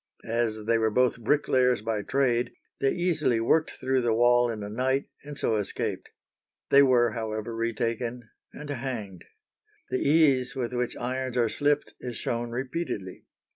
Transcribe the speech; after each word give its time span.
As 0.25 0.65
they 0.65 0.79
were 0.79 0.89
both 0.89 1.19
bricklayers 1.21 1.81
by 1.83 2.01
trade, 2.01 2.53
they 2.79 2.89
easily 2.91 3.39
worked 3.39 3.69
through 3.69 4.01
the 4.01 4.15
wall 4.15 4.49
in 4.49 4.63
a 4.63 4.67
night, 4.69 5.05
and 5.23 5.37
so 5.37 5.57
escaped. 5.57 6.09
They 6.71 6.81
were, 6.81 7.11
however, 7.11 7.55
retaken 7.55 8.27
and 8.51 8.71
hanged. 8.71 9.25
The 9.91 9.99
ease 9.99 10.55
with 10.55 10.73
which 10.73 10.97
irons 10.97 11.37
are 11.37 11.49
slipped 11.49 11.93
is 11.99 12.17
shown 12.17 12.49
repeatedly. 12.49 13.25